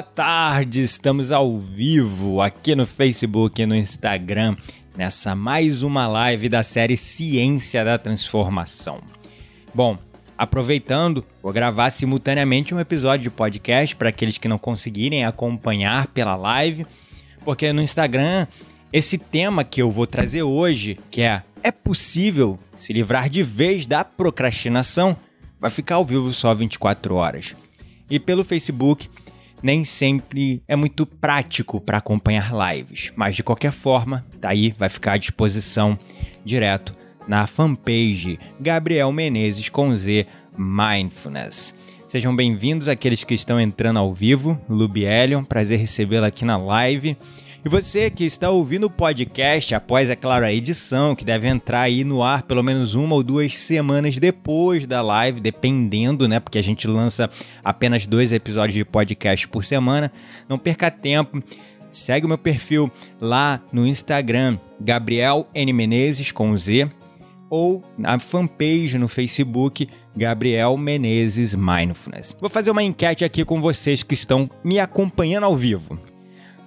[0.00, 4.56] Boa tarde, estamos ao vivo aqui no Facebook e no Instagram,
[4.96, 9.02] nessa mais uma live da série Ciência da Transformação.
[9.74, 9.98] Bom,
[10.38, 16.34] aproveitando, vou gravar simultaneamente um episódio de podcast para aqueles que não conseguirem acompanhar pela
[16.34, 16.86] live,
[17.44, 18.46] porque no Instagram
[18.90, 23.86] esse tema que eu vou trazer hoje, que é é possível se livrar de vez
[23.86, 25.14] da procrastinação,
[25.60, 27.54] vai ficar ao vivo só 24 horas
[28.10, 29.08] e pelo Facebook
[29.62, 35.12] nem sempre é muito prático para acompanhar lives, mas de qualquer forma, daí vai ficar
[35.12, 35.98] à disposição
[36.44, 36.94] direto
[37.28, 41.74] na fanpage Gabriel Menezes com Z Mindfulness.
[42.08, 47.16] Sejam bem-vindos aqueles que estão entrando ao vivo, Lubielion, prazer recebê-lo aqui na live.
[47.62, 51.82] E você que está ouvindo o podcast após, é claro, a edição, que deve entrar
[51.82, 56.40] aí no ar pelo menos uma ou duas semanas depois da live, dependendo, né?
[56.40, 57.28] Porque a gente lança
[57.62, 60.10] apenas dois episódios de podcast por semana.
[60.48, 61.42] Não perca tempo.
[61.90, 62.90] Segue o meu perfil
[63.20, 65.70] lá no Instagram, Gabriel N.
[65.74, 66.88] Menezes com Z,
[67.50, 69.86] ou na fanpage no Facebook,
[70.16, 72.34] Gabriel Menezes Mindfulness.
[72.40, 75.98] Vou fazer uma enquete aqui com vocês que estão me acompanhando ao vivo.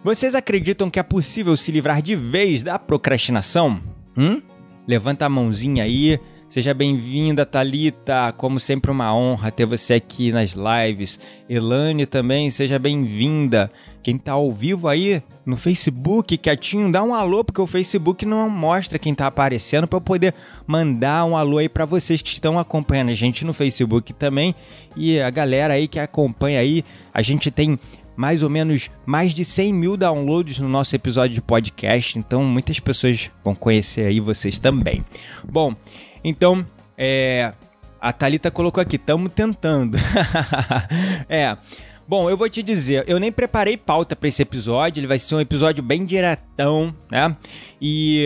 [0.04, 3.82] Vocês acreditam que é possível se livrar de vez da procrastinação?
[4.18, 4.42] Hum?
[4.86, 6.20] Levanta a mãozinha aí.
[6.50, 8.34] Seja bem-vinda, Talita.
[8.34, 11.18] Como sempre, uma honra ter você aqui nas lives.
[11.50, 13.72] Elane também, seja bem-vinda.
[14.04, 18.50] Quem tá ao vivo aí no Facebook, quietinho, dá um alô, porque o Facebook não
[18.50, 20.34] mostra quem tá aparecendo para eu poder
[20.68, 24.54] mandar um alô aí para vocês que estão acompanhando a gente no Facebook também.
[24.98, 27.80] E a galera aí que acompanha aí, a gente tem
[28.16, 32.80] mais ou menos mais de 100 mil downloads no nosso episódio de podcast, então muitas
[32.80, 35.04] pessoas vão conhecer aí vocês também.
[35.44, 35.76] Bom,
[36.24, 36.66] então,
[36.98, 37.54] é,
[38.00, 39.98] a Thalita colocou aqui, estamos tentando.
[41.28, 41.58] é.
[42.06, 45.36] Bom, eu vou te dizer, eu nem preparei pauta para esse episódio, ele vai ser
[45.36, 47.36] um episódio bem diretão, né?
[47.82, 48.26] E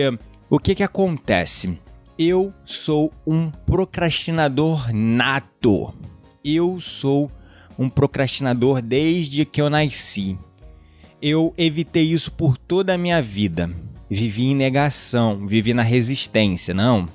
[0.50, 1.78] o que que acontece?
[2.18, 5.94] Eu sou um procrastinador nato.
[6.44, 7.30] Eu sou
[7.78, 10.36] um procrastinador desde que eu nasci.
[11.22, 13.70] Eu evitei isso por toda a minha vida.
[14.10, 16.74] Vivi em negação, vivi na resistência.
[16.74, 17.06] Não,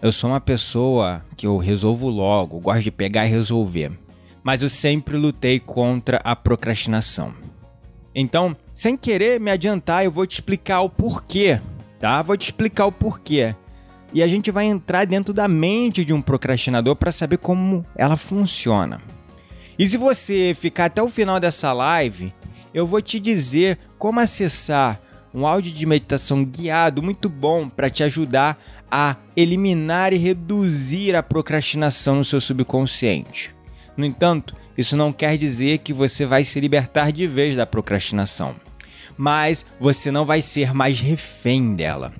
[0.00, 3.92] eu sou uma pessoa que eu resolvo logo, gosto de pegar e resolver.
[4.42, 7.34] Mas eu sempre lutei contra a procrastinação.
[8.14, 11.60] Então, sem querer me adiantar, eu vou te explicar o porquê,
[11.98, 12.22] tá?
[12.22, 13.54] Vou te explicar o porquê.
[14.12, 18.16] E a gente vai entrar dentro da mente de um procrastinador para saber como ela
[18.16, 19.00] funciona.
[19.80, 22.34] E se você ficar até o final dessa live,
[22.74, 25.00] eu vou te dizer como acessar
[25.32, 31.22] um áudio de meditação guiado muito bom para te ajudar a eliminar e reduzir a
[31.22, 33.54] procrastinação no seu subconsciente.
[33.96, 38.54] No entanto, isso não quer dizer que você vai se libertar de vez da procrastinação,
[39.16, 42.12] mas você não vai ser mais refém dela.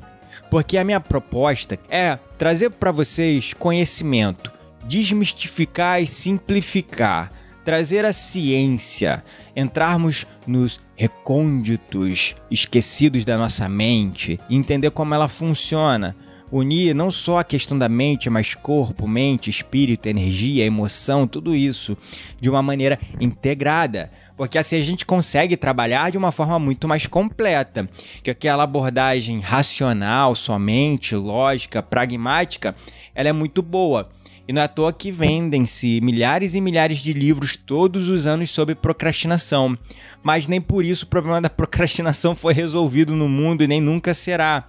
[0.51, 4.51] Porque a minha proposta é trazer para vocês conhecimento,
[4.87, 7.39] desmistificar e simplificar
[7.71, 9.23] trazer a ciência,
[9.55, 16.17] entrarmos nos recônditos esquecidos da nossa mente, entender como ela funciona,
[16.51, 21.97] unir não só a questão da mente, mas corpo, mente, espírito, energia, emoção, tudo isso
[22.41, 24.11] de uma maneira integrada.
[24.37, 27.89] Porque assim a gente consegue trabalhar de uma forma muito mais completa.
[28.21, 32.75] Que aquela abordagem racional, somente, lógica, pragmática,
[33.15, 34.11] ela é muito boa.
[34.51, 38.51] E não é à toa que vendem-se milhares e milhares de livros todos os anos
[38.51, 39.79] sobre procrastinação.
[40.25, 44.13] Mas nem por isso o problema da procrastinação foi resolvido no mundo e nem nunca
[44.13, 44.65] será.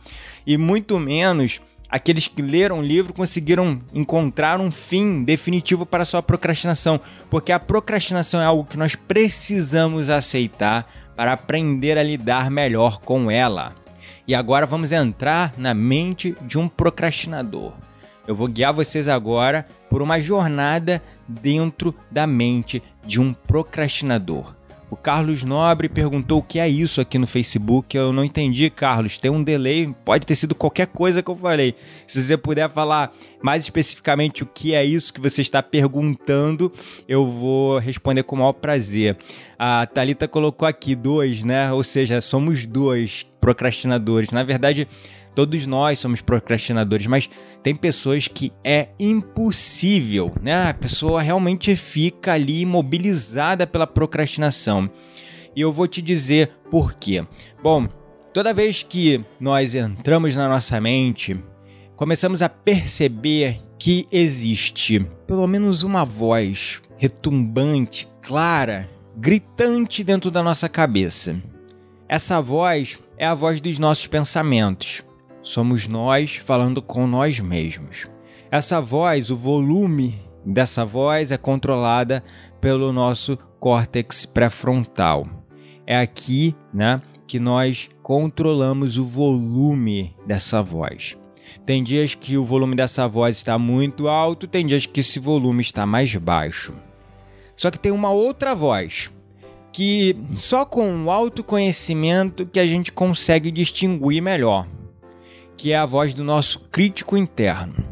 [0.45, 6.22] E muito menos aqueles que leram o livro conseguiram encontrar um fim definitivo para sua
[6.22, 13.00] procrastinação, porque a procrastinação é algo que nós precisamos aceitar para aprender a lidar melhor
[13.00, 13.74] com ela.
[14.28, 17.74] E agora vamos entrar na mente de um procrastinador.
[18.31, 24.56] Eu vou guiar vocês agora por uma jornada dentro da mente de um procrastinador.
[24.89, 27.95] O Carlos Nobre perguntou o que é isso aqui no Facebook.
[27.95, 29.18] Eu não entendi, Carlos.
[29.18, 31.75] Tem um delay, pode ter sido qualquer coisa que eu falei.
[32.07, 33.12] Se você puder falar
[33.42, 36.72] mais especificamente o que é isso que você está perguntando,
[37.10, 39.18] eu vou responder com o maior prazer.
[39.60, 41.72] A Talita colocou aqui dois, né?
[41.74, 44.31] Ou seja, somos dois procrastinadores.
[44.31, 44.88] Na verdade,
[45.36, 47.30] todos nós somos procrastinadores, mas
[47.63, 50.69] tem pessoas que é impossível, né?
[50.69, 54.89] A pessoa realmente fica ali imobilizada pela procrastinação.
[55.56, 57.25] E eu vou te dizer por quê.
[57.62, 57.88] Bom,
[58.33, 61.39] toda vez que nós entramos na nossa mente,
[61.95, 70.69] começamos a perceber que existe pelo menos uma voz retumbante, clara, gritante dentro da nossa
[70.69, 71.36] cabeça.
[72.07, 75.04] Essa voz é a voz dos nossos pensamentos
[75.41, 78.07] somos nós falando com nós mesmos.
[78.49, 82.23] Essa voz, o volume dessa voz é controlada
[82.59, 85.27] pelo nosso córtex pré-frontal.
[85.85, 91.17] É aqui, né, que nós controlamos o volume dessa voz.
[91.65, 95.61] Tem dias que o volume dessa voz está muito alto, tem dias que esse volume
[95.61, 96.73] está mais baixo.
[97.55, 99.11] Só que tem uma outra voz
[99.71, 104.67] que só com o autoconhecimento que a gente consegue distinguir melhor
[105.61, 107.85] que é a voz do nosso crítico interno.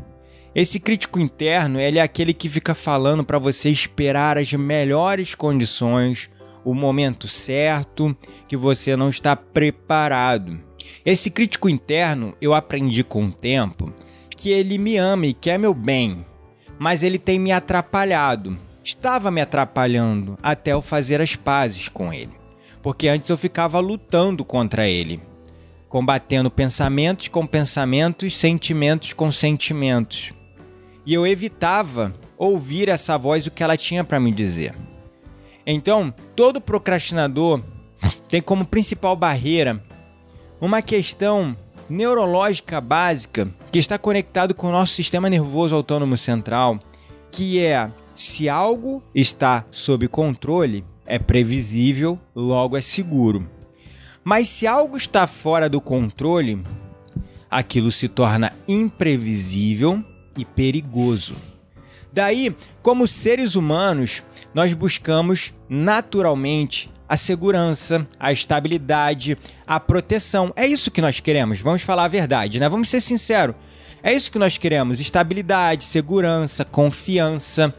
[0.55, 6.31] Esse crítico interno, ele é aquele que fica falando para você esperar as melhores condições,
[6.65, 8.17] o momento certo,
[8.47, 10.59] que você não está preparado.
[11.05, 13.93] Esse crítico interno, eu aprendi com o tempo
[14.35, 16.25] que ele me ama e quer meu bem,
[16.79, 18.57] mas ele tem me atrapalhado.
[18.83, 22.33] Estava me atrapalhando até eu fazer as pazes com ele,
[22.81, 25.28] porque antes eu ficava lutando contra ele
[25.89, 30.31] combatendo pensamentos com pensamentos, sentimentos com sentimentos.
[31.05, 34.75] E eu evitava ouvir essa voz o que ela tinha para me dizer.
[35.65, 37.61] Então, todo procrastinador
[38.29, 39.83] tem como principal barreira
[40.61, 41.57] uma questão
[41.89, 46.79] neurológica básica que está conectado com o nosso sistema nervoso autônomo central,
[47.31, 53.49] que é se algo está sob controle, é previsível, logo é seguro.
[54.29, 56.61] Mas se algo está fora do controle,
[57.49, 60.05] aquilo se torna imprevisível
[60.37, 61.35] e perigoso.
[62.13, 64.21] Daí, como seres humanos,
[64.53, 69.35] nós buscamos naturalmente a segurança, a estabilidade,
[69.65, 70.53] a proteção.
[70.55, 72.69] É isso que nós queremos, vamos falar a verdade, né?
[72.69, 73.55] Vamos ser sinceros.
[74.03, 77.73] É isso que nós queremos: estabilidade, segurança, confiança,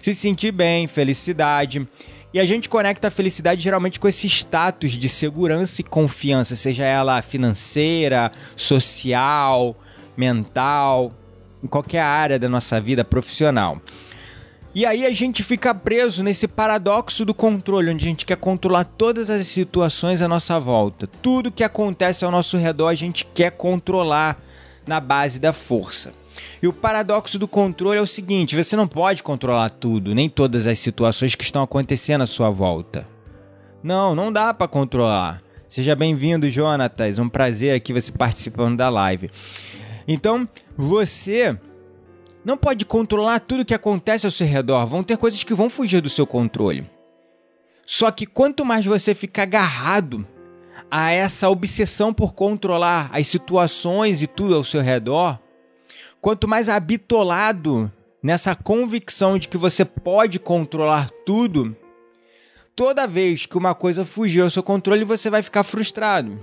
[0.00, 1.86] se sentir bem, felicidade.
[2.32, 6.84] E a gente conecta a felicidade geralmente com esse status de segurança e confiança, seja
[6.84, 9.76] ela financeira, social,
[10.16, 11.12] mental,
[11.62, 13.80] em qualquer área da nossa vida profissional.
[14.72, 18.84] E aí a gente fica preso nesse paradoxo do controle, onde a gente quer controlar
[18.84, 21.08] todas as situações à nossa volta.
[21.20, 24.40] Tudo que acontece ao nosso redor a gente quer controlar
[24.86, 26.19] na base da força.
[26.62, 30.66] E o paradoxo do controle é o seguinte: você não pode controlar tudo, nem todas
[30.66, 33.06] as situações que estão acontecendo à sua volta.
[33.82, 35.42] Não, não dá para controlar.
[35.68, 37.18] Seja bem-vindo, Jonatas.
[37.18, 39.30] Um prazer aqui você participando da live.
[40.06, 41.56] Então, você
[42.44, 44.84] não pode controlar tudo que acontece ao seu redor.
[44.86, 46.90] Vão ter coisas que vão fugir do seu controle.
[47.86, 50.26] Só que quanto mais você ficar agarrado
[50.90, 55.38] a essa obsessão por controlar as situações e tudo ao seu redor,
[56.20, 57.90] Quanto mais habitolado
[58.22, 61.74] nessa convicção de que você pode controlar tudo,
[62.76, 66.38] toda vez que uma coisa fugir ao seu controle, você vai ficar frustrado.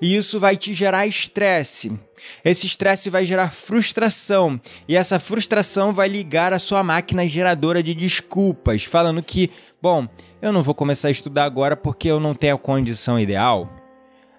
[0.00, 1.98] E isso vai te gerar estresse.
[2.44, 4.60] Esse estresse vai gerar frustração.
[4.88, 9.50] E essa frustração vai ligar a sua máquina geradora de desculpas, falando que,
[9.82, 10.08] bom,
[10.40, 13.68] eu não vou começar a estudar agora porque eu não tenho a condição ideal.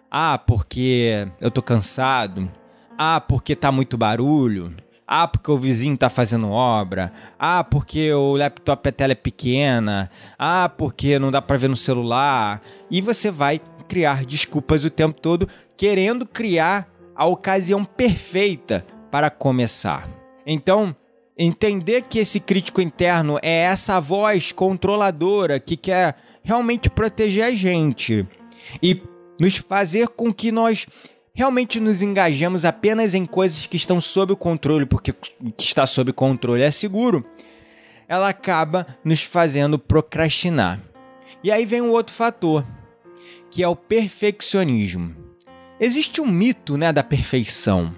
[0.10, 2.50] Ah, porque eu tô cansado.
[2.98, 4.74] Ah, porque tá muito barulho.
[5.06, 7.14] Ah, porque o vizinho tá fazendo obra.
[7.40, 10.12] Ah, porque o laptop a tela é pequena.
[10.38, 12.62] Ah, porque não dá para ver no celular.
[12.90, 20.10] E você vai criar desculpas o tempo todo, querendo criar a ocasião perfeita para começar.
[20.46, 20.96] Então,
[21.38, 28.28] entender que esse crítico interno é essa voz controladora que quer realmente proteger a gente
[28.82, 29.02] e
[29.40, 30.88] nos fazer com que nós
[31.38, 35.86] realmente nos engajamos apenas em coisas que estão sob o controle, porque o que está
[35.86, 37.24] sob controle é seguro,
[38.08, 40.82] ela acaba nos fazendo procrastinar.
[41.44, 42.66] E aí vem um outro fator,
[43.52, 45.16] que é o perfeccionismo.
[45.80, 47.94] Existe um mito, né, da perfeição.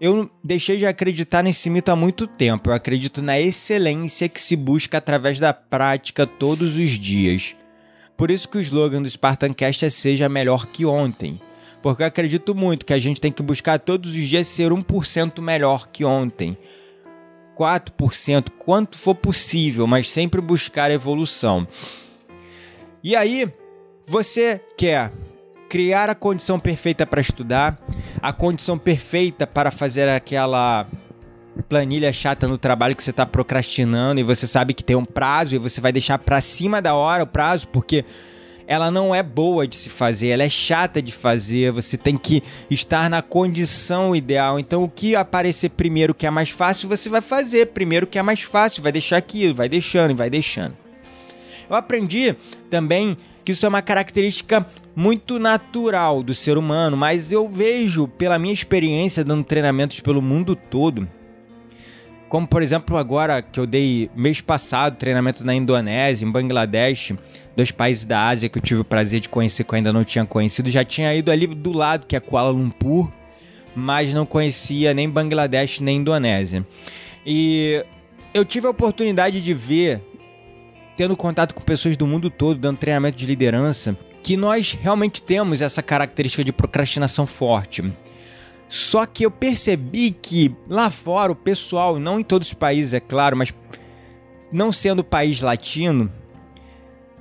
[0.00, 2.70] Eu deixei de acreditar nesse mito há muito tempo.
[2.70, 7.54] Eu acredito na excelência que se busca através da prática todos os dias.
[8.16, 11.38] Por isso que o slogan do Spartancast é seja melhor que ontem.
[11.88, 15.40] Porque eu acredito muito que a gente tem que buscar todos os dias ser 1%
[15.40, 16.54] melhor que ontem.
[17.58, 21.66] 4%, quanto for possível, mas sempre buscar evolução.
[23.02, 23.50] E aí,
[24.06, 25.14] você quer
[25.66, 27.80] criar a condição perfeita para estudar,
[28.20, 30.86] a condição perfeita para fazer aquela
[31.70, 35.54] planilha chata no trabalho que você está procrastinando e você sabe que tem um prazo
[35.54, 38.04] e você vai deixar para cima da hora o prazo porque
[38.68, 42.42] ela não é boa de se fazer, ela é chata de fazer, você tem que
[42.70, 44.60] estar na condição ideal.
[44.60, 48.22] Então, o que aparecer primeiro que é mais fácil, você vai fazer primeiro que é
[48.22, 50.76] mais fácil, vai deixar aquilo, vai deixando e vai deixando.
[51.68, 52.36] Eu aprendi
[52.68, 58.38] também que isso é uma característica muito natural do ser humano, mas eu vejo pela
[58.38, 61.08] minha experiência dando treinamentos pelo mundo todo,
[62.28, 67.14] como por exemplo agora que eu dei mês passado treinamento na Indonésia, em Bangladesh,
[67.56, 70.04] dois países da Ásia que eu tive o prazer de conhecer que eu ainda não
[70.04, 73.10] tinha conhecido, já tinha ido ali do lado que é Kuala Lumpur,
[73.74, 76.66] mas não conhecia nem Bangladesh nem Indonésia.
[77.24, 77.84] E
[78.34, 80.02] eu tive a oportunidade de ver
[80.98, 85.60] tendo contato com pessoas do mundo todo, dando treinamento de liderança, que nós realmente temos
[85.60, 87.84] essa característica de procrastinação forte.
[88.68, 93.00] Só que eu percebi que lá fora o pessoal, não em todos os países, é
[93.00, 93.52] claro, mas
[94.52, 96.12] não sendo país latino,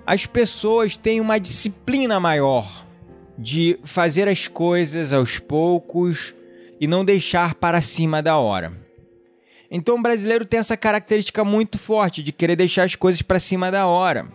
[0.06, 2.86] as pessoas têm uma disciplina maior
[3.38, 6.34] de fazer as coisas aos poucos
[6.80, 8.74] e não deixar para cima da hora.
[9.70, 13.70] Então o brasileiro tem essa característica muito forte de querer deixar as coisas para cima
[13.70, 14.27] da hora.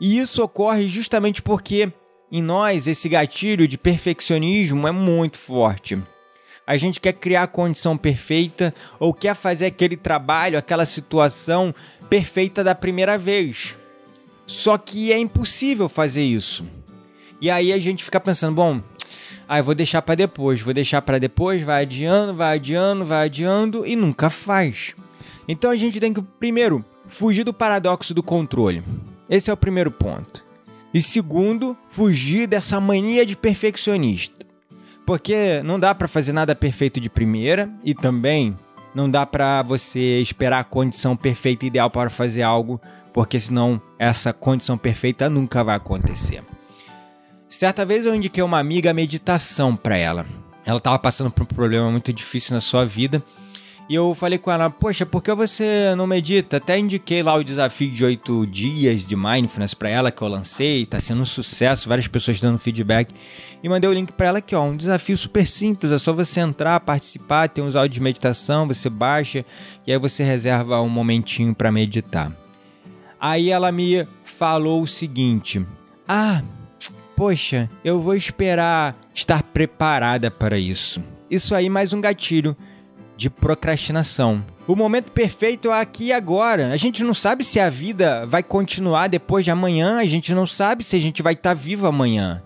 [0.00, 1.92] E isso ocorre justamente porque
[2.30, 5.98] em nós esse gatilho de perfeccionismo é muito forte.
[6.66, 11.74] A gente quer criar a condição perfeita ou quer fazer aquele trabalho, aquela situação
[12.10, 13.74] perfeita da primeira vez.
[14.46, 16.66] Só que é impossível fazer isso.
[17.40, 18.82] E aí a gente fica pensando, bom,
[19.48, 23.24] ah, eu vou deixar para depois, vou deixar para depois, vai adiando, vai adiando, vai
[23.24, 24.94] adiando e nunca faz.
[25.46, 28.82] Então a gente tem que, primeiro, fugir do paradoxo do controle.
[29.30, 30.47] Esse é o primeiro ponto.
[30.92, 34.46] E segundo, fugir dessa mania de perfeccionista.
[35.06, 38.56] Porque não dá para fazer nada perfeito de primeira e também
[38.94, 42.80] não dá para você esperar a condição perfeita ideal para fazer algo,
[43.12, 46.42] porque senão essa condição perfeita nunca vai acontecer.
[47.48, 50.26] Certa vez eu indiquei uma amiga a meditação para ela.
[50.64, 53.22] Ela estava passando por um problema muito difícil na sua vida.
[53.88, 56.58] E eu falei com ela, poxa, por que você não medita?
[56.58, 60.84] Até indiquei lá o desafio de oito dias de mindfulness para ela que eu lancei,
[60.84, 63.14] tá sendo um sucesso, várias pessoas dando feedback.
[63.62, 66.40] E mandei o link para ela aqui, ó, um desafio super simples, é só você
[66.40, 69.42] entrar, participar, tem uns áudios de meditação, você baixa
[69.86, 72.30] e aí você reserva um momentinho para meditar.
[73.18, 75.66] Aí ela me falou o seguinte:
[76.06, 76.42] "Ah,
[77.16, 81.02] poxa, eu vou esperar estar preparada para isso.
[81.30, 82.54] Isso aí mais um gatilho
[83.18, 84.44] de procrastinação.
[84.64, 86.72] O momento perfeito é aqui e agora.
[86.72, 90.46] A gente não sabe se a vida vai continuar depois de amanhã, a gente não
[90.46, 92.40] sabe se a gente vai estar vivo amanhã.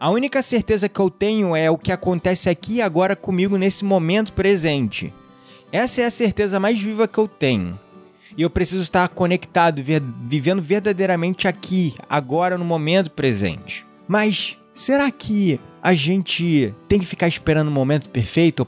[0.00, 3.84] A única certeza que eu tenho é o que acontece aqui e agora comigo nesse
[3.84, 5.14] momento presente.
[5.70, 7.78] Essa é a certeza mais viva que eu tenho.
[8.36, 13.86] E eu preciso estar conectado, vivendo verdadeiramente aqui, agora, no momento presente.
[14.08, 18.66] Mas será que a gente tem que ficar esperando o momento perfeito ou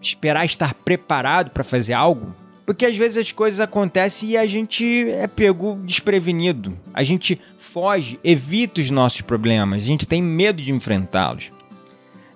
[0.00, 2.34] esperar estar preparado para fazer algo?
[2.66, 6.78] Porque às vezes as coisas acontecem e a gente é pego desprevenido.
[6.92, 11.50] A gente foge, evita os nossos problemas, a gente tem medo de enfrentá-los.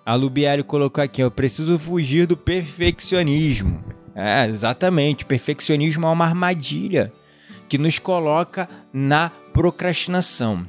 [0.05, 3.85] A Lubieri colocou aqui: eu preciso fugir do perfeccionismo.
[4.15, 5.25] É, exatamente.
[5.25, 7.13] Perfeccionismo é uma armadilha
[7.69, 10.67] que nos coloca na procrastinação.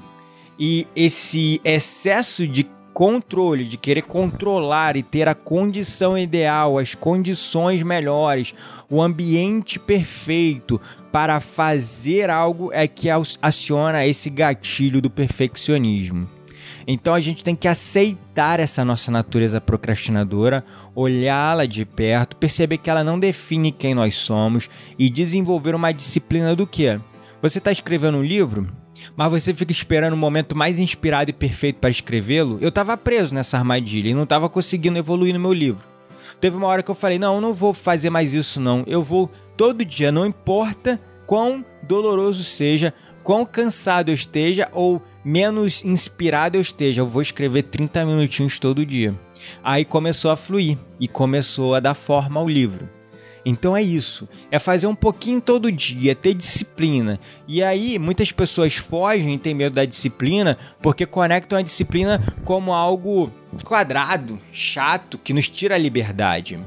[0.57, 7.81] E esse excesso de controle, de querer controlar e ter a condição ideal, as condições
[7.81, 8.53] melhores,
[8.89, 10.79] o ambiente perfeito
[11.12, 13.07] para fazer algo é que
[13.41, 16.29] aciona esse gatilho do perfeccionismo.
[16.88, 22.89] Então a gente tem que aceitar essa nossa natureza procrastinadora, olhá-la de perto, perceber que
[22.89, 24.69] ela não define quem nós somos
[25.00, 27.00] e desenvolver uma disciplina do que?
[27.41, 28.82] Você está escrevendo um livro?
[29.15, 33.33] Mas você fica esperando o momento mais inspirado e perfeito para escrevê-lo, eu estava preso
[33.33, 35.83] nessa armadilha e não estava conseguindo evoluir no meu livro.
[36.39, 38.83] Teve uma hora que eu falei: não, eu não vou fazer mais isso, não.
[38.88, 45.85] Eu vou todo dia, não importa quão doloroso seja, quão cansado eu esteja ou menos
[45.85, 49.17] inspirado eu esteja, eu vou escrever 30 minutinhos todo dia.
[49.63, 52.89] Aí começou a fluir e começou a dar forma ao livro.
[53.45, 57.19] Então é isso, é fazer um pouquinho todo dia, ter disciplina.
[57.47, 62.73] E aí muitas pessoas fogem e têm medo da disciplina porque conectam a disciplina como
[62.73, 63.29] algo
[63.65, 66.57] quadrado, chato, que nos tira a liberdade.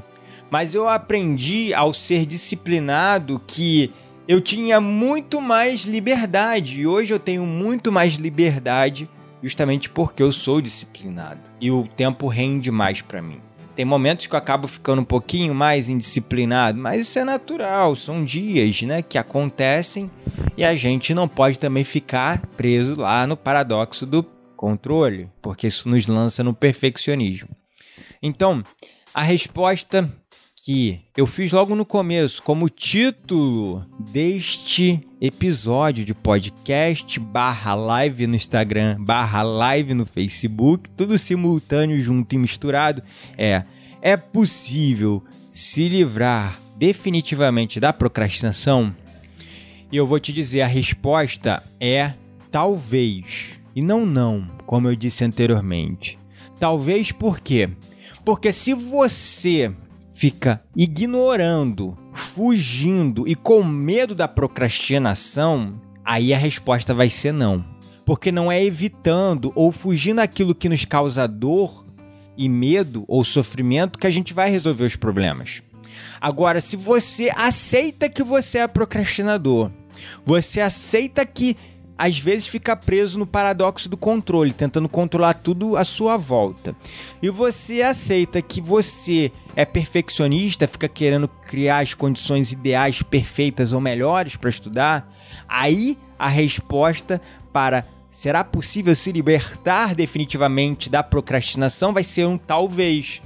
[0.51, 3.91] Mas eu aprendi ao ser disciplinado que
[4.27, 9.09] eu tinha muito mais liberdade e hoje eu tenho muito mais liberdade
[9.41, 13.46] justamente porque eu sou disciplinado e o tempo rende mais para mim.
[13.77, 18.25] Tem momentos que eu acabo ficando um pouquinho mais indisciplinado, mas isso é natural, são
[18.25, 20.09] dias, né, que acontecem
[20.57, 24.23] e a gente não pode também ficar preso lá no paradoxo do
[24.55, 27.49] controle, porque isso nos lança no perfeccionismo.
[28.19, 28.63] Então,
[29.13, 30.11] a resposta
[30.67, 38.35] que eu fiz logo no começo, como título deste episódio de podcast, barra live no
[38.35, 43.01] Instagram, barra live no Facebook, tudo simultâneo, junto e misturado,
[43.37, 43.63] é:
[44.01, 48.93] é possível se livrar definitivamente da procrastinação?
[49.89, 52.11] E eu vou te dizer, a resposta é
[52.51, 53.57] talvez.
[53.73, 56.19] E não não, como eu disse anteriormente.
[56.59, 57.69] Talvez por quê?
[58.25, 59.73] Porque se você
[60.17, 67.63] fica ignorando, fugindo e com medo da procrastinação, aí a resposta vai ser não.
[68.03, 71.85] Porque não é evitando ou fugindo daquilo que nos causa dor
[72.35, 75.61] e medo ou sofrimento que a gente vai resolver os problemas.
[76.19, 79.69] Agora, se você aceita que você é procrastinador,
[80.25, 81.55] você aceita que
[81.97, 86.75] às vezes fica preso no paradoxo do controle, tentando controlar tudo à sua volta.
[87.21, 93.81] E você aceita que você é perfeccionista, fica querendo criar as condições ideais, perfeitas ou
[93.81, 95.11] melhores para estudar,
[95.47, 103.21] aí a resposta para será possível se libertar definitivamente da procrastinação vai ser um talvez.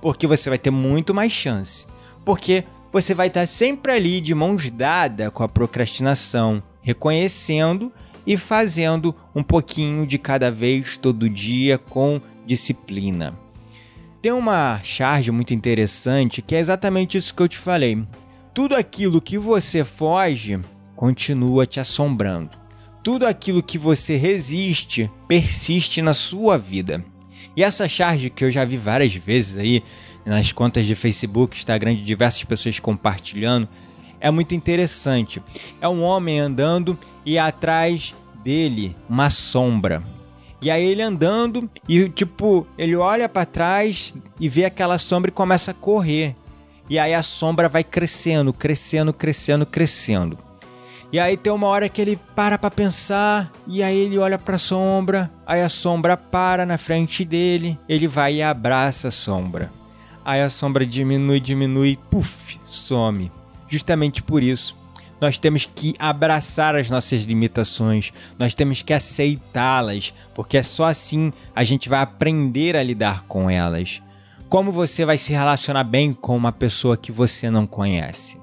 [0.00, 1.86] Porque você vai ter muito mais chance.
[2.24, 7.92] Porque você vai estar sempre ali de mãos dadas com a procrastinação, reconhecendo
[8.26, 13.34] e fazendo um pouquinho de cada vez todo dia com disciplina.
[14.20, 18.02] Tem uma charge muito interessante que é exatamente isso que eu te falei.
[18.54, 20.60] Tudo aquilo que você foge
[20.94, 22.50] continua te assombrando.
[23.02, 27.04] Tudo aquilo que você resiste persiste na sua vida.
[27.56, 29.82] E essa charge que eu já vi várias vezes aí
[30.24, 33.68] nas contas de Facebook, Instagram de diversas pessoas compartilhando,
[34.22, 35.42] é muito interessante.
[35.80, 40.00] É um homem andando e atrás dele uma sombra.
[40.60, 45.34] E aí ele andando e tipo, ele olha para trás e vê aquela sombra e
[45.34, 46.36] começa a correr.
[46.88, 50.38] E aí a sombra vai crescendo, crescendo, crescendo, crescendo.
[51.12, 54.54] E aí tem uma hora que ele para para pensar e aí ele olha para
[54.54, 59.70] a sombra, aí a sombra para na frente dele, ele vai e abraça a sombra.
[60.24, 63.41] Aí a sombra diminui, diminui, puf, some.
[63.72, 64.76] Justamente por isso
[65.18, 71.32] nós temos que abraçar as nossas limitações, nós temos que aceitá-las, porque é só assim
[71.54, 74.02] a gente vai aprender a lidar com elas.
[74.48, 78.36] Como você vai se relacionar bem com uma pessoa que você não conhece?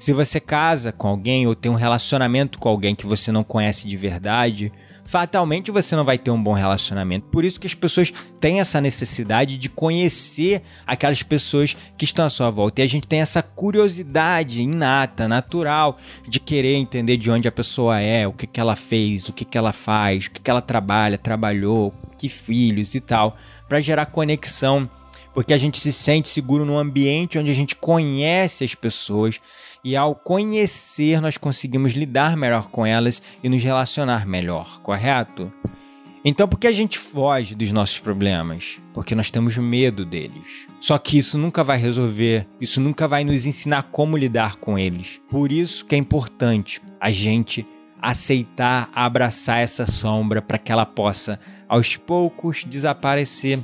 [0.00, 3.86] Se você casa com alguém ou tem um relacionamento com alguém que você não conhece
[3.86, 4.72] de verdade,
[5.12, 7.26] fatalmente você não vai ter um bom relacionamento.
[7.26, 12.30] Por isso que as pessoas têm essa necessidade de conhecer aquelas pessoas que estão à
[12.30, 12.80] sua volta.
[12.80, 18.00] E a gente tem essa curiosidade inata, natural, de querer entender de onde a pessoa
[18.00, 20.62] é, o que, que ela fez, o que, que ela faz, o que, que ela
[20.62, 23.36] trabalha, trabalhou, que filhos e tal,
[23.68, 24.88] para gerar conexão
[25.34, 29.40] porque a gente se sente seguro num ambiente onde a gente conhece as pessoas
[29.84, 35.52] e ao conhecer nós conseguimos lidar melhor com elas e nos relacionar melhor, correto?
[36.24, 38.78] Então, por que a gente foge dos nossos problemas?
[38.94, 40.68] Porque nós temos medo deles.
[40.80, 45.20] Só que isso nunca vai resolver, isso nunca vai nos ensinar como lidar com eles.
[45.28, 47.66] Por isso que é importante a gente
[48.00, 53.58] aceitar, abraçar essa sombra para que ela possa aos poucos desaparecer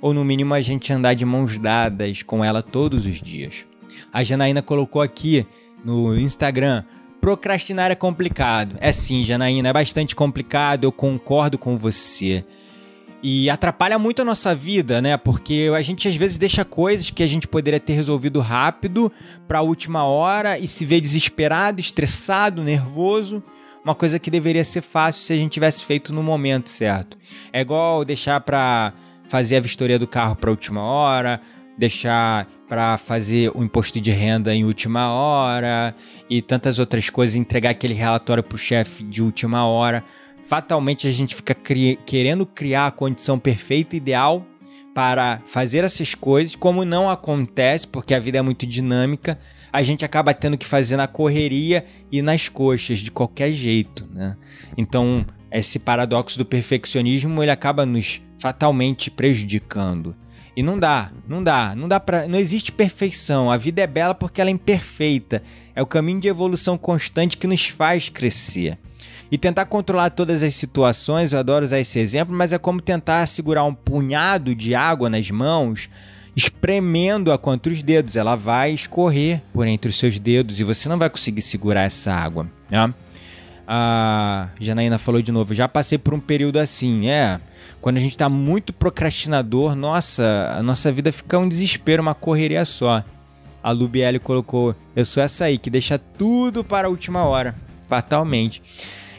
[0.00, 3.66] ou no mínimo a gente andar de mãos dadas com ela todos os dias.
[4.12, 5.46] A Janaína colocou aqui
[5.84, 6.84] no Instagram:
[7.20, 8.76] procrastinar é complicado.
[8.80, 12.44] É sim, Janaína, é bastante complicado, eu concordo com você.
[13.20, 15.16] E atrapalha muito a nossa vida, né?
[15.16, 19.10] Porque a gente às vezes deixa coisas que a gente poderia ter resolvido rápido
[19.48, 23.42] para a última hora e se vê desesperado, estressado, nervoso
[23.84, 27.16] uma coisa que deveria ser fácil se a gente tivesse feito no momento certo.
[27.50, 28.92] É igual deixar para
[29.28, 31.40] fazer a vistoria do carro para última hora,
[31.76, 35.94] deixar para fazer o imposto de renda em última hora
[36.28, 40.04] e tantas outras coisas, entregar aquele relatório para o chefe de última hora.
[40.42, 44.46] Fatalmente a gente fica cri querendo criar a condição perfeita, ideal
[44.94, 49.38] para fazer essas coisas, como não acontece, porque a vida é muito dinâmica,
[49.72, 54.36] a gente acaba tendo que fazer na correria e nas coxas, de qualquer jeito, né?
[54.76, 60.14] Então, esse paradoxo do perfeccionismo, ele acaba nos fatalmente prejudicando.
[60.56, 63.50] E não dá, não dá, não dá para, não existe perfeição.
[63.50, 65.42] A vida é bela porque ela é imperfeita.
[65.74, 68.76] É o caminho de evolução constante que nos faz crescer.
[69.30, 73.26] E tentar controlar todas as situações, eu adoro usar esse exemplo, mas é como tentar
[73.26, 75.88] segurar um punhado de água nas mãos,
[76.34, 78.16] espremendo-a contra os dedos.
[78.16, 82.12] Ela vai escorrer por entre os seus dedos e você não vai conseguir segurar essa
[82.12, 82.48] água.
[82.70, 82.92] Né?
[83.70, 87.38] A Janaína falou de novo, já passei por um período assim, é.
[87.82, 92.64] Quando a gente está muito procrastinador, nossa, a nossa vida fica um desespero, uma correria
[92.64, 93.04] só.
[93.62, 97.54] A Lubielli colocou, eu sou essa aí, que deixa tudo para a última hora,
[97.86, 98.62] fatalmente.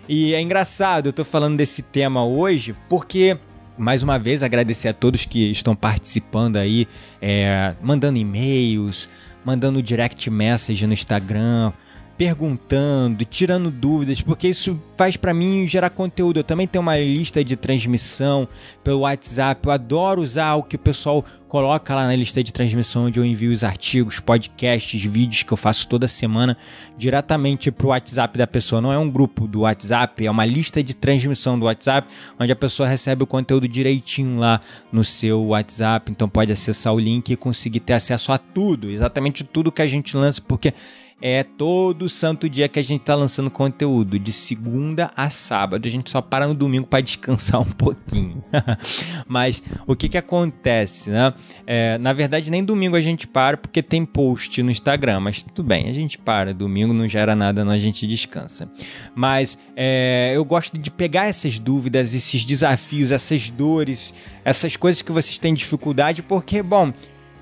[0.07, 3.37] E é engraçado, eu tô falando desse tema hoje porque
[3.77, 6.87] mais uma vez agradecer a todos que estão participando aí,
[7.21, 9.07] é, mandando e-mails,
[9.45, 11.71] mandando direct message no Instagram,
[12.19, 16.41] perguntando, tirando dúvidas, porque isso faz para mim gerar conteúdo.
[16.41, 18.45] Eu também tenho uma lista de transmissão
[18.83, 19.65] pelo WhatsApp.
[19.65, 23.23] Eu adoro usar o que o pessoal coloca lá na lista de transmissão, onde eu
[23.23, 26.57] envio os artigos, podcasts, vídeos que eu faço toda semana
[26.97, 28.81] diretamente pro WhatsApp da pessoa.
[28.81, 32.55] Não é um grupo do WhatsApp, é uma lista de transmissão do WhatsApp, onde a
[32.55, 34.59] pessoa recebe o conteúdo direitinho lá
[34.91, 36.11] no seu WhatsApp.
[36.11, 39.87] Então pode acessar o link e conseguir ter acesso a tudo, exatamente tudo que a
[39.87, 40.73] gente lança, porque
[41.21, 45.87] é todo santo dia que a gente tá lançando conteúdo, de segunda a sábado.
[45.87, 48.43] A gente só para no domingo para descansar um pouquinho.
[49.27, 51.33] Mas o que que acontece, né?
[51.67, 55.63] É, na verdade, nem domingo a gente para porque tem post no Instagram, mas tudo
[55.63, 56.53] bem, a gente para.
[56.53, 58.69] Domingo não gera nada, não, a gente descansa.
[59.13, 65.11] Mas é, eu gosto de pegar essas dúvidas, esses desafios, essas dores, essas coisas que
[65.11, 66.93] vocês têm dificuldade, porque, bom,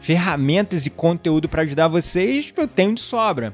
[0.02, 3.54] ferramentas e conteúdo para ajudar vocês eu tenho de sobra.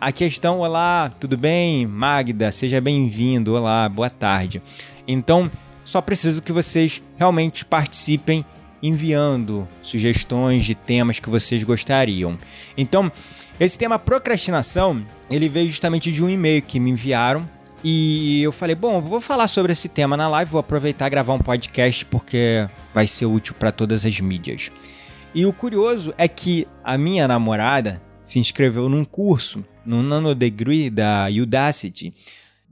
[0.00, 1.86] A questão, olá, tudo bem?
[1.86, 3.54] Magda, seja bem-vindo.
[3.54, 4.62] Olá, boa tarde.
[5.06, 5.50] Então,
[5.84, 8.42] só preciso que vocês realmente participem
[8.82, 12.38] enviando sugestões de temas que vocês gostariam.
[12.78, 13.12] Então,
[13.60, 17.46] esse tema procrastinação, ele veio justamente de um e-mail que me enviaram
[17.84, 21.34] e eu falei, bom, vou falar sobre esse tema na live, vou aproveitar e gravar
[21.34, 24.72] um podcast porque vai ser útil para todas as mídias.
[25.34, 30.88] E o curioso é que a minha namorada se inscreveu num curso no Nano Degree
[30.88, 32.14] da Udacity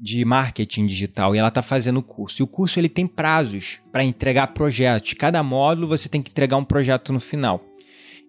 [0.00, 2.40] de marketing digital e ela está fazendo o curso.
[2.40, 5.14] E o curso ele tem prazos para entregar projetos.
[5.14, 7.64] Cada módulo você tem que entregar um projeto no final.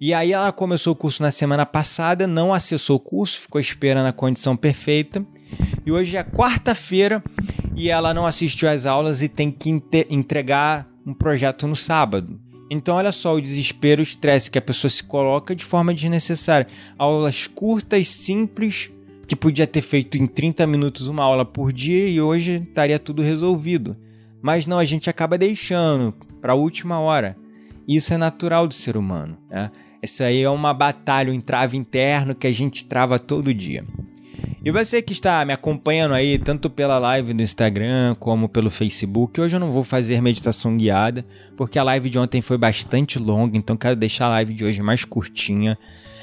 [0.01, 4.07] E aí ela começou o curso na semana passada, não acessou o curso, ficou esperando
[4.07, 5.23] a condição perfeita.
[5.85, 7.23] E hoje é quarta-feira
[7.75, 9.69] e ela não assistiu às aulas e tem que
[10.09, 12.39] entregar um projeto no sábado.
[12.69, 16.67] Então, olha só o desespero, o estresse que a pessoa se coloca de forma desnecessária.
[16.97, 18.91] Aulas curtas, simples,
[19.27, 23.21] que podia ter feito em 30 minutos uma aula por dia e hoje estaria tudo
[23.21, 23.97] resolvido.
[24.41, 27.35] Mas não, a gente acaba deixando para a última hora.
[27.87, 29.37] Isso é natural do ser humano.
[29.49, 29.71] Né?
[30.01, 33.83] Isso aí é uma batalha, um entrave interno que a gente trava todo dia.
[34.63, 39.39] E você que está me acompanhando aí, tanto pela live do Instagram como pelo Facebook,
[39.39, 43.57] hoje eu não vou fazer meditação guiada, porque a live de ontem foi bastante longa,
[43.57, 45.77] então quero deixar a live de hoje mais curtinha.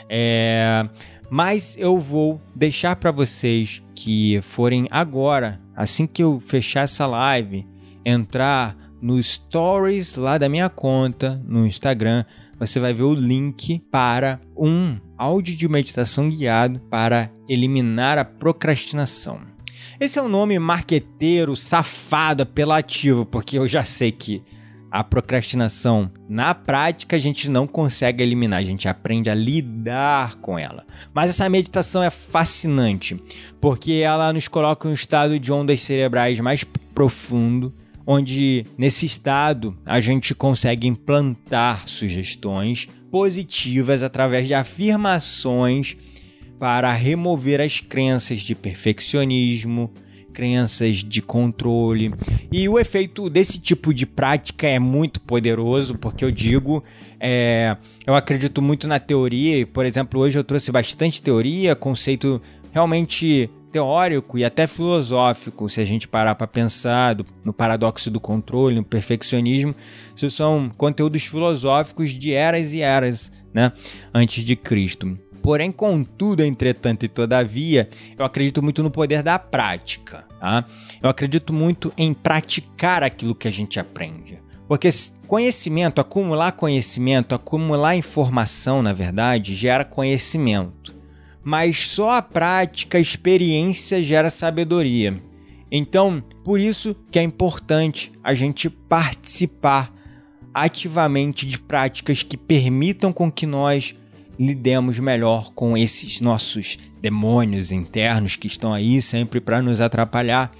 [0.09, 0.87] É...
[1.31, 7.66] Mas eu vou deixar para vocês que forem agora, assim que eu fechar essa live,
[8.05, 12.25] entrar no stories lá da minha conta no Instagram
[12.59, 19.40] você vai ver o link para um áudio de meditação guiado para eliminar a procrastinação.
[19.98, 24.42] Esse é um nome marqueteiro, safado, apelativo, porque eu já sei que
[24.90, 30.59] a procrastinação, na prática, a gente não consegue eliminar, a gente aprende a lidar com
[30.59, 30.87] ela.
[31.12, 33.20] Mas essa meditação é fascinante,
[33.61, 37.74] porque ela nos coloca em um estado de ondas cerebrais mais profundo,
[38.06, 45.96] onde nesse estado a gente consegue implantar sugestões positivas através de afirmações
[46.58, 49.92] para remover as crenças de perfeccionismo,
[50.32, 52.12] crenças de controle.
[52.52, 56.84] E o efeito desse tipo de prática é muito poderoso, porque eu digo,
[57.18, 62.40] é, eu acredito muito na teoria, por exemplo, hoje eu trouxe bastante teoria, conceito
[62.70, 68.76] realmente teórico e até filosófico, se a gente parar para pensar no paradoxo do controle,
[68.76, 69.74] no perfeccionismo,
[70.16, 73.72] isso são conteúdos filosóficos de eras e eras, né,
[74.14, 75.18] antes de Cristo.
[75.42, 80.64] Porém, contudo, entretanto e todavia, eu acredito muito no poder da prática, tá?
[81.02, 84.40] Eu acredito muito em praticar aquilo que a gente aprende.
[84.66, 84.88] Porque
[85.28, 90.95] conhecimento, acumular conhecimento, acumular informação, na verdade, gera conhecimento.
[91.46, 95.14] Mas só a prática, a experiência gera sabedoria.
[95.70, 99.94] Então, por isso que é importante a gente participar
[100.52, 103.94] ativamente de práticas que permitam com que nós
[104.37, 110.50] lidemos melhor com esses nossos demônios internos que estão aí sempre para nos atrapalhar.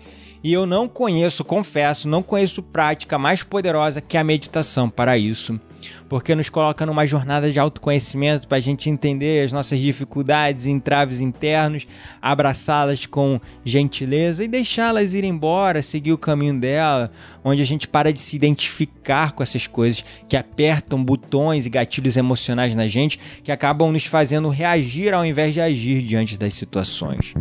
[0.41, 5.61] E eu não conheço, confesso, não conheço prática mais poderosa que a meditação para isso
[6.09, 10.71] porque nos coloca numa jornada de autoconhecimento para a gente entender as nossas dificuldades e
[10.71, 11.87] entraves internos,
[12.21, 17.11] abraçá-las com gentileza e deixá-las ir embora, seguir o caminho dela,
[17.45, 22.17] onde a gente para de se identificar com essas coisas que apertam botões e gatilhos
[22.17, 27.35] emocionais na gente que acabam nos fazendo reagir ao invés de agir diante das situações.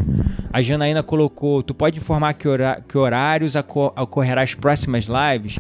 [0.52, 5.60] A Janaína colocou: tu pode informar que, horários ocorrerá as próximas lives?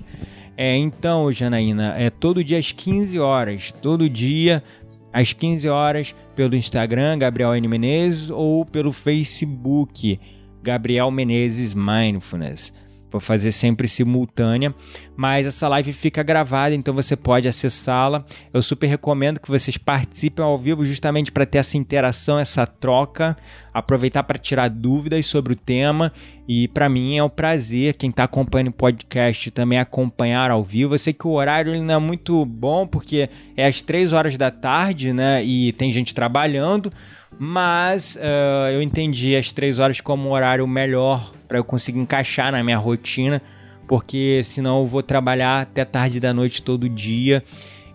[0.57, 3.71] É, então, Janaína, é todo dia às 15 horas.
[3.71, 4.63] Todo dia
[5.11, 7.67] às 15 horas pelo Instagram, Gabriel N.
[7.67, 10.19] Menezes, ou pelo Facebook,
[10.61, 12.73] Gabriel Menezes Mindfulness.
[13.15, 14.75] Vou fazer sempre simultânea,
[15.15, 18.25] mas essa live fica gravada, então você pode acessá-la.
[18.53, 23.37] Eu super recomendo que vocês participem ao vivo, justamente para ter essa interação, essa troca,
[23.73, 26.11] aproveitar para tirar dúvidas sobre o tema.
[26.45, 30.93] E para mim é um prazer, quem está acompanhando o podcast também acompanhar ao vivo.
[30.93, 34.51] Eu sei que o horário não é muito bom, porque é às 3 horas da
[34.51, 35.41] tarde, né?
[35.41, 36.91] E tem gente trabalhando
[37.37, 42.51] mas uh, eu entendi as três horas como um horário melhor para eu conseguir encaixar
[42.51, 43.41] na minha rotina,
[43.87, 47.43] porque senão eu vou trabalhar até tarde da noite todo dia.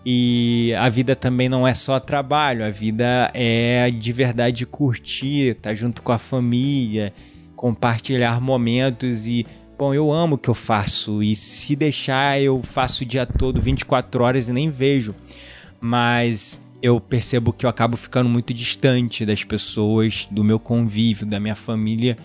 [0.03, 5.69] E a vida também não é só trabalho, a vida é de verdade curtir, estar
[5.69, 7.13] tá junto com a família,
[7.55, 9.45] compartilhar momentos e
[9.77, 13.61] bom, eu amo o que eu faço e se deixar eu faço o dia todo
[13.61, 15.13] 24 horas e nem vejo.
[15.79, 21.39] Mas eu percebo que eu acabo ficando muito distante das pessoas, do meu convívio, da
[21.39, 22.17] minha família,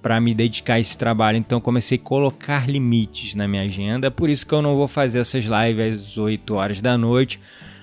[0.00, 1.36] para me dedicar a esse trabalho.
[1.38, 4.10] Então comecei a colocar limites na minha agenda.
[4.10, 7.40] Por isso que eu não vou fazer essas lives às 8 horas da noite.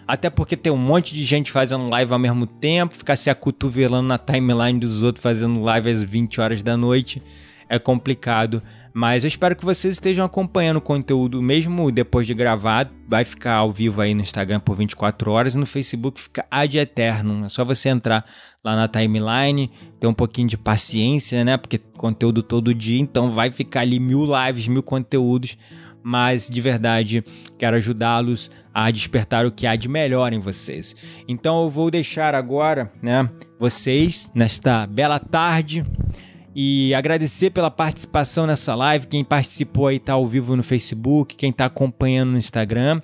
[0.07, 4.07] Até porque tem um monte de gente fazendo live ao mesmo tempo, ficar se acotovelando
[4.07, 7.21] na timeline dos outros fazendo live às 20 horas da noite
[7.71, 8.61] é complicado.
[8.93, 12.91] Mas eu espero que vocês estejam acompanhando o conteúdo mesmo depois de gravado.
[13.07, 16.77] Vai ficar ao vivo aí no Instagram por 24 horas e no Facebook fica ad
[16.77, 17.45] eterno.
[17.45, 18.25] É só você entrar
[18.63, 21.57] lá na timeline, ter um pouquinho de paciência, né?
[21.57, 25.57] Porque conteúdo todo dia, então vai ficar ali mil lives, mil conteúdos.
[26.03, 27.23] Mas de verdade,
[27.57, 30.95] quero ajudá-los a despertar o que há de melhor em vocês.
[31.27, 35.85] Então eu vou deixar agora, né, vocês nesta bela tarde
[36.55, 41.51] e agradecer pela participação nessa live, quem participou aí tá ao vivo no Facebook, quem
[41.51, 43.01] tá acompanhando no Instagram.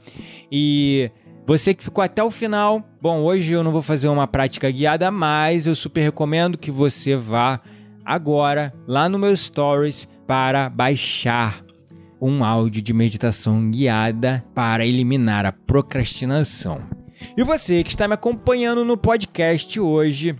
[0.52, 1.10] E
[1.46, 5.10] você que ficou até o final, bom, hoje eu não vou fazer uma prática guiada,
[5.10, 7.62] mas eu super recomendo que você vá
[8.04, 11.64] agora lá no meu stories para baixar
[12.22, 16.82] um áudio de meditação guiada para eliminar a procrastinação.
[17.36, 20.36] E você que está me acompanhando no podcast hoje,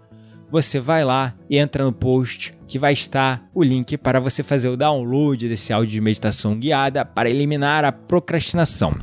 [0.49, 4.77] Você vai lá entra no post que vai estar o link para você fazer o
[4.77, 8.95] download desse áudio de meditação guiada para eliminar a procrastinação.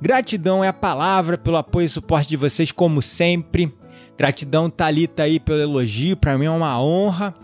[0.00, 3.74] Gratidão é a palavra pelo apoio e suporte de vocês, como sempre.
[4.16, 7.34] Gratidão, Talita, aí pelo elogio, para mim é uma honra.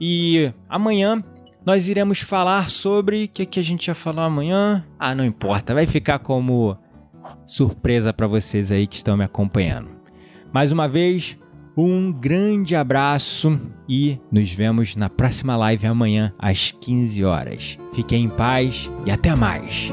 [0.00, 1.22] E amanhã
[1.64, 4.84] nós iremos falar sobre o que, que a gente ia falar amanhã.
[4.98, 6.76] Ah, não importa, vai ficar como
[7.46, 9.88] surpresa para vocês aí que estão me acompanhando.
[10.52, 11.36] Mais uma vez,
[11.76, 17.78] um grande abraço e nos vemos na próxima live amanhã às 15 horas.
[17.94, 19.92] Fiquem em paz e até mais.